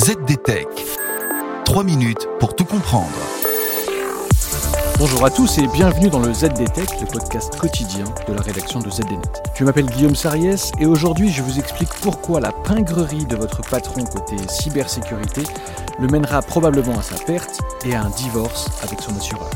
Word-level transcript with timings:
ZDTech. 0.00 0.66
3 1.66 1.84
minutes 1.84 2.26
pour 2.38 2.56
tout 2.56 2.64
comprendre. 2.64 3.10
Bonjour 4.98 5.26
à 5.26 5.30
tous 5.30 5.58
et 5.58 5.66
bienvenue 5.66 6.08
dans 6.08 6.20
le 6.20 6.32
ZDTech, 6.32 6.88
le 7.02 7.06
podcast 7.06 7.54
quotidien 7.58 8.04
de 8.26 8.32
la 8.32 8.40
rédaction 8.40 8.80
de 8.80 8.88
ZDNet. 8.88 9.42
Je 9.54 9.62
m'appelle 9.62 9.84
Guillaume 9.84 10.14
Sariès 10.14 10.72
et 10.80 10.86
aujourd'hui 10.86 11.30
je 11.30 11.42
vous 11.42 11.58
explique 11.58 11.90
pourquoi 12.00 12.40
la 12.40 12.50
pingrerie 12.50 13.26
de 13.26 13.36
votre 13.36 13.60
patron 13.60 14.04
côté 14.04 14.36
cybersécurité 14.48 15.42
le 16.00 16.06
mènera 16.06 16.40
probablement 16.40 16.98
à 16.98 17.02
sa 17.02 17.22
perte 17.22 17.60
et 17.84 17.94
à 17.94 18.02
un 18.02 18.10
divorce 18.10 18.70
avec 18.82 19.02
son 19.02 19.14
assureur. 19.16 19.50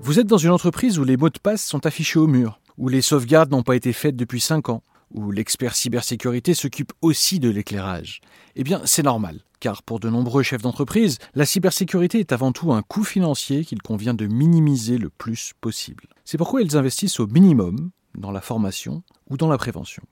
Vous 0.00 0.18
êtes 0.18 0.26
dans 0.26 0.38
une 0.38 0.52
entreprise 0.52 0.98
où 0.98 1.04
les 1.04 1.18
mots 1.18 1.28
de 1.28 1.38
passe 1.38 1.62
sont 1.62 1.84
affichés 1.84 2.18
au 2.18 2.26
mur, 2.26 2.58
où 2.78 2.88
les 2.88 3.02
sauvegardes 3.02 3.50
n'ont 3.50 3.62
pas 3.62 3.76
été 3.76 3.92
faites 3.92 4.16
depuis 4.16 4.40
5 4.40 4.70
ans, 4.70 4.82
où 5.12 5.30
l'expert 5.30 5.74
cybersécurité 5.74 6.54
s'occupe 6.54 6.92
aussi 7.02 7.38
de 7.38 7.48
l'éclairage. 7.48 8.20
Eh 8.56 8.64
bien, 8.64 8.82
c'est 8.84 9.02
normal, 9.02 9.40
car 9.60 9.82
pour 9.82 10.00
de 10.00 10.08
nombreux 10.08 10.42
chefs 10.42 10.62
d'entreprise, 10.62 11.18
la 11.34 11.46
cybersécurité 11.46 12.20
est 12.20 12.32
avant 12.32 12.52
tout 12.52 12.72
un 12.72 12.82
coût 12.82 13.04
financier 13.04 13.64
qu'il 13.64 13.82
convient 13.82 14.14
de 14.14 14.26
minimiser 14.26 14.98
le 14.98 15.10
plus 15.10 15.52
possible. 15.60 16.04
C'est 16.24 16.38
pourquoi 16.38 16.62
ils 16.62 16.76
investissent 16.76 17.20
au 17.20 17.26
minimum 17.26 17.90
dans 18.16 18.30
la 18.30 18.40
formation 18.40 19.02
ou 19.30 19.36
dans 19.36 19.48
la 19.48 19.58
prévention. 19.58 20.02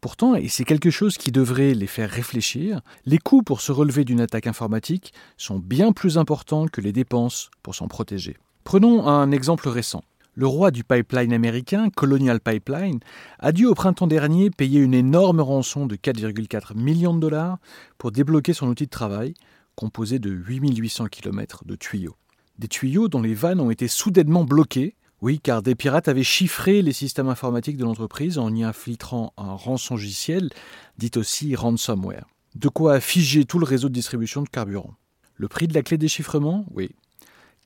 Pourtant, 0.00 0.36
et 0.36 0.48
c'est 0.48 0.64
quelque 0.64 0.90
chose 0.90 1.18
qui 1.18 1.32
devrait 1.32 1.74
les 1.74 1.88
faire 1.88 2.08
réfléchir, 2.08 2.80
les 3.04 3.18
coûts 3.18 3.42
pour 3.42 3.60
se 3.60 3.72
relever 3.72 4.04
d'une 4.04 4.20
attaque 4.20 4.46
informatique 4.46 5.12
sont 5.36 5.58
bien 5.58 5.92
plus 5.92 6.18
importants 6.18 6.68
que 6.68 6.80
les 6.80 6.92
dépenses 6.92 7.50
pour 7.64 7.74
s'en 7.74 7.88
protéger. 7.88 8.36
Prenons 8.62 9.08
un 9.08 9.32
exemple 9.32 9.68
récent. 9.68 10.04
Le 10.38 10.46
roi 10.46 10.70
du 10.70 10.84
pipeline 10.84 11.32
américain, 11.32 11.90
Colonial 11.90 12.38
Pipeline, 12.38 13.00
a 13.40 13.50
dû 13.50 13.66
au 13.66 13.74
printemps 13.74 14.06
dernier 14.06 14.50
payer 14.50 14.78
une 14.78 14.94
énorme 14.94 15.40
rançon 15.40 15.84
de 15.84 15.96
4,4 15.96 16.76
millions 16.76 17.12
de 17.12 17.18
dollars 17.18 17.58
pour 17.98 18.12
débloquer 18.12 18.52
son 18.52 18.68
outil 18.68 18.84
de 18.84 18.90
travail, 18.90 19.34
composé 19.74 20.20
de 20.20 20.30
8800 20.30 21.06
km 21.06 21.64
de 21.64 21.74
tuyaux. 21.74 22.14
Des 22.56 22.68
tuyaux 22.68 23.08
dont 23.08 23.20
les 23.20 23.34
vannes 23.34 23.58
ont 23.58 23.72
été 23.72 23.88
soudainement 23.88 24.44
bloquées, 24.44 24.94
oui, 25.22 25.40
car 25.40 25.60
des 25.60 25.74
pirates 25.74 26.06
avaient 26.06 26.22
chiffré 26.22 26.82
les 26.82 26.92
systèmes 26.92 27.28
informatiques 27.28 27.76
de 27.76 27.84
l'entreprise 27.84 28.38
en 28.38 28.54
y 28.54 28.62
infiltrant 28.62 29.32
un 29.38 29.54
rançongiciel, 29.54 30.50
dit 30.98 31.10
aussi 31.16 31.56
ransomware. 31.56 32.28
De 32.54 32.68
quoi 32.68 33.00
figer 33.00 33.44
tout 33.44 33.58
le 33.58 33.66
réseau 33.66 33.88
de 33.88 33.94
distribution 33.94 34.42
de 34.42 34.48
carburant. 34.48 34.94
Le 35.34 35.48
prix 35.48 35.66
de 35.66 35.74
la 35.74 35.82
clé 35.82 35.98
déchiffrement 35.98 36.64
Oui, 36.70 36.90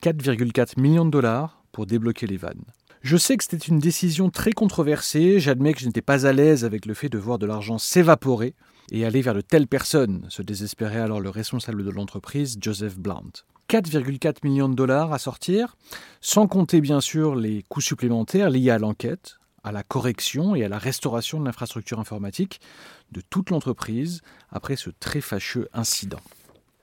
4,4 0.03 0.81
millions 0.81 1.05
de 1.05 1.11
dollars 1.11 1.62
pour 1.73 1.87
débloquer 1.87 2.27
les 2.27 2.37
vannes. 2.37 2.65
Je 3.03 3.17
sais 3.17 3.37
que 3.37 3.43
c'était 3.43 3.57
une 3.57 3.81
décision 3.81 4.31
très 4.31 4.53
controversée, 4.53 5.41
j'admets 5.41 5.73
que 5.73 5.81
je 5.81 5.87
n'étais 5.87 6.03
pas 6.03 6.27
à 6.27 6.33
l'aise 6.33 6.65
avec 6.65 6.87
le 6.87 6.95
fait 6.95 7.09
de 7.09 7.19
voir 7.19 7.39
de 7.39 7.47
l'argent 7.47 7.79
s'évaporer 7.79 8.55
et 8.93 9.05
aller 9.05 9.23
vers 9.23 9.35
de 9.35 9.41
telles 9.41 9.67
personnes, 9.67 10.27
se 10.29 10.43
désespérait 10.43 11.01
alors 11.01 11.21
le 11.21 11.31
responsable 11.31 11.85
de 11.85 11.91
l'entreprise, 11.91 12.59
Joseph 12.61 12.99
Blount. 12.99 13.33
4,4 13.69 14.37
millions 14.45 14.69
de 14.69 14.75
dollars 14.75 15.13
à 15.13 15.19
sortir, 15.19 15.77
sans 16.21 16.47
compter 16.47 16.81
bien 16.81 17.01
sûr 17.01 17.35
les 17.35 17.65
coûts 17.69 17.81
supplémentaires 17.81 18.51
liés 18.51 18.71
à 18.71 18.79
l'enquête, 18.79 19.39
à 19.65 19.73
la 19.73 19.83
correction 19.83 20.55
et 20.55 20.65
à 20.65 20.69
la 20.69 20.79
restauration 20.79 21.41
de 21.41 21.45
l'infrastructure 21.47 21.99
informatique 21.99 22.61
de 23.13 23.21
toute 23.21 23.51
l'entreprise 23.51 24.21
après 24.51 24.77
ce 24.77 24.91
très 24.91 25.21
fâcheux 25.21 25.69
incident. 25.73 26.21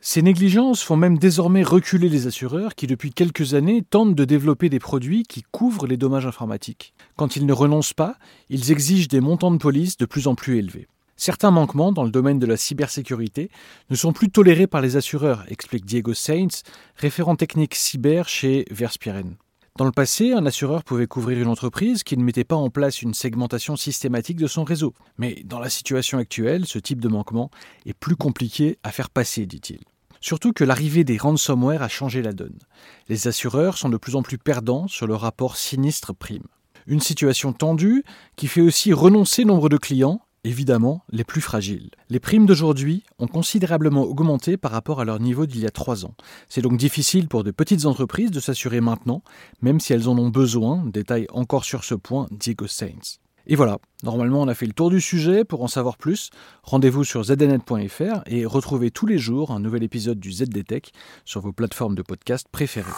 Ces 0.02 0.22
négligences 0.22 0.82
font 0.82 0.96
même 0.96 1.18
désormais 1.18 1.62
reculer 1.62 2.08
les 2.08 2.26
assureurs 2.26 2.74
qui, 2.74 2.88
depuis 2.88 3.12
quelques 3.12 3.54
années, 3.54 3.82
tentent 3.82 4.16
de 4.16 4.24
développer 4.24 4.70
des 4.70 4.80
produits 4.80 5.24
qui 5.24 5.44
couvrent 5.52 5.88
les 5.88 5.98
dommages 5.98 6.26
informatiques. 6.26 6.94
Quand 7.18 7.36
ils 7.36 7.46
ne 7.46 7.52
renoncent 7.52 7.94
pas, 7.94 8.16
ils 8.50 8.72
exigent 8.72 9.10
des 9.10 9.20
montants 9.20 9.52
de 9.52 9.58
police 9.58 9.98
de 9.98 10.06
plus 10.06 10.28
en 10.28 10.36
plus 10.36 10.58
élevés. 10.58 10.88
Certains 11.18 11.52
manquements 11.52 11.92
dans 11.92 12.06
le 12.06 12.12
domaine 12.12 12.40
de 12.40 12.46
la 12.46 12.56
cybersécurité 12.56 13.52
ne 13.90 13.96
sont 13.98 14.14
plus 14.14 14.30
tolérés 14.30 14.68
par 14.68 14.80
les 14.80 14.96
assureurs, 14.96 15.44
explique 15.50 15.86
Diego 15.86 16.14
Sainz, 16.14 16.64
référent 16.96 17.36
technique 17.36 17.76
cyber 17.76 18.30
chez 18.30 18.64
Verspiren. 18.72 19.36
Dans 19.80 19.86
le 19.86 19.94
passé, 19.94 20.34
un 20.34 20.46
assureur 20.46 20.84
pouvait 20.84 21.08
couvrir 21.08 21.40
une 21.40 21.48
entreprise 21.48 22.04
qui 22.04 22.18
ne 22.18 22.24
mettait 22.26 22.44
pas 22.44 22.58
en 22.58 22.70
place 22.70 23.02
une 23.02 23.14
segmentation 23.14 23.78
systématique 23.78 24.36
de 24.36 24.46
son 24.46 24.66
réseau. 24.66 24.94
Mais 25.18 25.42
dans 25.46 25.60
la 25.60 25.70
situation 25.70 26.18
actuelle, 26.18 26.66
ce 26.66 26.80
type 26.80 27.00
de 27.00 27.08
manquement 27.08 27.50
est 27.86 27.94
plus 27.94 28.18
compliqué 28.18 28.78
à 28.84 28.92
faire 28.92 29.10
passer, 29.10 29.46
dit-il. 29.46 29.80
Surtout 30.20 30.52
que 30.52 30.66
l'arrivée 30.66 31.06
des 31.06 31.16
ransomware 31.16 31.82
a 31.82 31.88
changé 31.88 32.22
la 32.22 32.34
donne. 32.34 32.60
Les 33.08 33.30
assureurs 33.30 33.78
sont 33.78 33.88
de 33.88 33.96
plus 33.96 34.18
en 34.18 34.22
plus 34.22 34.38
perdants 34.38 34.90
sur 34.90 35.08
le 35.08 35.16
rapport 35.16 35.56
sinistre-prime. 35.56 36.44
Une 36.86 37.00
situation 37.00 37.54
tendue 37.54 38.04
qui 38.36 38.48
fait 38.48 38.60
aussi 38.60 38.92
renoncer 38.92 39.46
nombre 39.46 39.70
de 39.70 39.78
clients 39.78 40.20
évidemment 40.44 41.04
les 41.12 41.24
plus 41.24 41.42
fragiles. 41.42 41.90
Les 42.10 42.20
primes 42.20 42.46
d'aujourd'hui 42.46 43.04
ont 43.20 43.28
considérablement 43.28 44.04
augmenté 44.04 44.58
par 44.58 44.72
rapport 44.72 45.00
à 45.02 45.06
leur 45.06 45.20
niveau 45.20 45.46
d'il 45.46 45.62
y 45.62 45.68
a 45.68 45.72
trois 45.72 46.06
ans. 46.06 46.16
C'est 46.48 46.62
donc 46.62 46.78
difficile 46.78 47.28
pour 47.28 47.44
de 47.44 47.52
petites 47.52 47.86
entreprises 47.86 48.32
de 48.32 48.40
s'assurer 48.40 48.82
maintenant, 48.82 49.24
même 49.62 49.80
si 49.80 49.94
elles 49.94 50.10
en 50.10 50.18
ont 50.18 50.30
besoin, 50.30 50.84
détaille 50.86 51.28
encore 51.32 51.66
sur 51.66 51.84
ce 51.84 51.96
point 51.96 52.28
Diego 52.32 52.68
Sainz. 52.68 53.20
Et 53.48 53.56
voilà, 53.56 53.80
normalement 54.04 54.42
on 54.42 54.48
a 54.48 54.54
fait 54.54 54.68
le 54.68 54.74
tour 54.74 54.92
du 54.92 55.02
sujet. 55.02 55.44
Pour 55.44 55.64
en 55.64 55.68
savoir 55.68 55.98
plus, 55.98 56.30
rendez-vous 56.64 57.04
sur 57.04 57.24
zdnet.fr 57.24 58.22
et 58.28 58.46
retrouvez 58.46 58.92
tous 58.92 59.08
les 59.08 59.18
jours 59.18 59.52
un 59.52 59.60
nouvel 59.60 59.84
épisode 59.84 60.20
du 60.20 60.32
ZDTech 60.32 60.92
sur 61.26 61.42
vos 61.42 61.52
plateformes 61.52 61.96
de 61.96 62.04
podcast 62.04 62.48
préférées. 62.52 62.92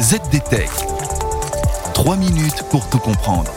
ZDTech. 0.00 0.70
3 1.94 2.16
minutes 2.16 2.62
pour 2.70 2.88
tout 2.90 2.98
comprendre. 2.98 3.50